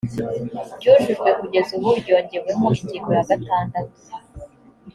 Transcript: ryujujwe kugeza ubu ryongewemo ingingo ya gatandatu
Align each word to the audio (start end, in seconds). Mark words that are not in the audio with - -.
ryujujwe 0.79 1.29
kugeza 1.39 1.69
ubu 1.77 1.89
ryongewemo 2.01 2.67
ingingo 2.81 3.09
ya 3.17 3.25
gatandatu 3.29 3.95